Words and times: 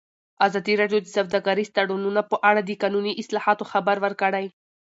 ازادي 0.47 0.73
راډیو 0.81 0.99
د 1.03 1.07
سوداګریز 1.15 1.69
تړونونه 1.77 2.21
په 2.31 2.37
اړه 2.49 2.61
د 2.63 2.71
قانوني 2.81 3.13
اصلاحاتو 3.21 3.69
خبر 3.71 3.95
ورکړی. 4.05 4.45